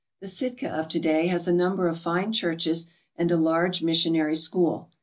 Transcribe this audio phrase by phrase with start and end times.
[0.19, 4.35] The Sitka of to day has a number of fine churches and a large missionary
[4.35, 4.89] school.